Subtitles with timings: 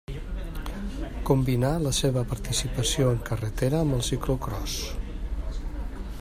[1.29, 4.81] Combinà la seva participació en carretera amb el ciclocròs.